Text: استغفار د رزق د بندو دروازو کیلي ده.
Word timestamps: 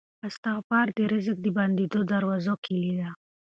استغفار 0.27 0.87
د 0.97 0.99
رزق 1.11 1.37
د 1.41 1.47
بندو 1.57 1.99
دروازو 2.11 2.53
کیلي 2.65 2.91
ده. 2.99 3.09